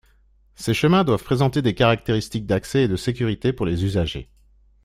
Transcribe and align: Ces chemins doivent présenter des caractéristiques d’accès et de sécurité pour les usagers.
Ces 0.55 0.73
chemins 0.73 1.03
doivent 1.03 1.21
présenter 1.23 1.61
des 1.61 1.75
caractéristiques 1.75 2.47
d’accès 2.47 2.85
et 2.85 2.87
de 2.87 2.95
sécurité 2.95 3.53
pour 3.53 3.67
les 3.67 3.85
usagers. 3.85 4.31